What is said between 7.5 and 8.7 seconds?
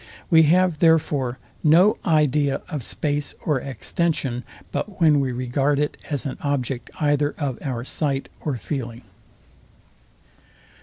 our sight or